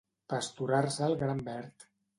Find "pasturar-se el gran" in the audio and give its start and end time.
0.33-1.47